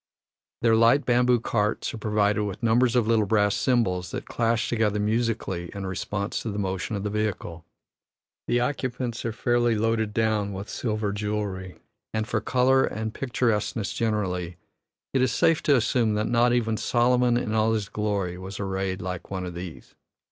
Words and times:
Their 0.63 0.75
light 0.75 1.05
bamboo 1.05 1.39
carts 1.39 1.93
are 1.93 1.97
provided 1.99 2.43
with 2.43 2.63
numbers 2.63 2.95
of 2.95 3.05
little 3.05 3.27
brass 3.27 3.53
cymbals 3.53 4.09
that 4.09 4.25
clash 4.25 4.67
together 4.67 4.99
musically 4.99 5.69
in 5.75 5.85
response 5.85 6.41
to 6.41 6.49
the 6.49 6.57
motion 6.57 6.95
of 6.95 7.03
the 7.03 7.11
vehicle; 7.11 7.65
the 8.47 8.61
occupants 8.61 9.23
are 9.25 9.31
fairly 9.31 9.75
loaded 9.75 10.11
down 10.11 10.53
with 10.53 10.69
silver 10.71 11.11
jewellery, 11.11 11.75
and 12.15 12.27
for 12.27 12.41
color 12.41 12.83
and 12.83 13.13
picturesqueness 13.13 13.93
generally 13.93 14.57
it 15.13 15.21
is 15.21 15.31
safe 15.31 15.61
to 15.61 15.75
assume 15.75 16.15
that 16.15 16.25
"not 16.25 16.51
even 16.51 16.77
Solomon 16.77 17.37
in 17.37 17.53
all 17.53 17.73
his 17.73 17.87
glory 17.87 18.39
was 18.39 18.59
arrayed 18.59 19.03
like 19.03 19.29
one 19.29 19.45
of 19.45 19.53
these." 19.53 19.93